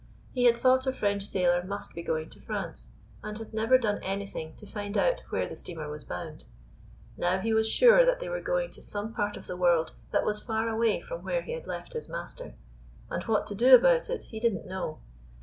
He 0.31 0.45
had 0.45 0.57
thought 0.57 0.87
a 0.87 0.91
French 0.91 1.21
sailor 1.21 1.63
must 1.63 1.93
be 1.93 2.01
going 2.01 2.31
to 2.31 2.41
France, 2.41 2.93
and 3.21 3.37
had 3.37 3.53
never 3.53 3.77
done 3.77 4.01
anything 4.01 4.55
to 4.55 4.65
find 4.65 4.97
out 4.97 5.19
where 5.29 5.47
the 5.47 5.55
steamer 5.55 5.87
was 5.91 6.03
bound. 6.03 6.45
Now 7.17 7.37
he 7.39 7.53
was 7.53 7.69
sure 7.69 8.03
that 8.03 8.19
they 8.19 8.27
were 8.27 8.41
going 8.41 8.71
to 8.71 8.81
some 8.81 9.13
part 9.13 9.37
of 9.37 9.45
the 9.45 9.55
world 9.55 9.91
that 10.09 10.25
was 10.25 10.41
far 10.41 10.67
away 10.67 11.01
from 11.01 11.23
where 11.23 11.43
he 11.43 11.51
had 11.51 11.67
left 11.67 11.93
his 11.93 12.09
master, 12.09 12.55
and 13.11 13.21
what 13.25 13.45
to 13.45 13.53
do 13.53 13.75
about 13.75 14.09
it 14.09 14.23
he 14.23 14.39
did 14.39 14.55
n't 14.55 14.65
know. 14.65 15.01